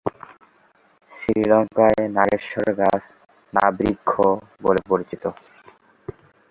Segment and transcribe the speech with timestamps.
[1.11, 3.03] শ্রীলঙ্কায় নাগেশ্বর গাছ
[3.53, 4.11] 'না' বৃক্ষ
[4.63, 5.23] বলে পরিচিত।